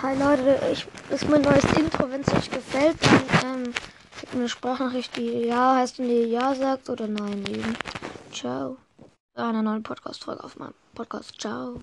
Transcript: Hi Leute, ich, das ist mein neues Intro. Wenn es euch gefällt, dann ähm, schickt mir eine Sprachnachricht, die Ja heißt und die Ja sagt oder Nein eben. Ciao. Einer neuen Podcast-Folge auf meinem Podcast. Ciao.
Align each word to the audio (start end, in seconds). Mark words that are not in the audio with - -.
Hi 0.00 0.16
Leute, 0.16 0.60
ich, 0.70 0.86
das 1.10 1.22
ist 1.22 1.28
mein 1.28 1.42
neues 1.42 1.64
Intro. 1.76 2.08
Wenn 2.08 2.20
es 2.20 2.32
euch 2.32 2.48
gefällt, 2.48 2.96
dann 3.42 3.64
ähm, 3.64 3.74
schickt 4.16 4.32
mir 4.32 4.40
eine 4.40 4.48
Sprachnachricht, 4.48 5.16
die 5.16 5.46
Ja 5.46 5.74
heißt 5.74 5.98
und 5.98 6.06
die 6.06 6.22
Ja 6.22 6.54
sagt 6.54 6.88
oder 6.88 7.08
Nein 7.08 7.44
eben. 7.48 7.76
Ciao. 8.32 8.76
Einer 9.34 9.60
neuen 9.60 9.82
Podcast-Folge 9.82 10.44
auf 10.44 10.56
meinem 10.56 10.74
Podcast. 10.94 11.40
Ciao. 11.40 11.74